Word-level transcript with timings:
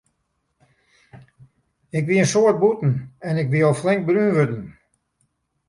Ik 1.97 2.03
wie 2.07 2.21
in 2.23 2.31
soad 2.33 2.55
bûten 2.61 2.91
en 3.27 3.35
ik 3.41 3.51
wie 3.51 3.63
al 3.67 3.77
flink 3.81 4.01
brún 4.07 4.33
wurden. 4.35 4.65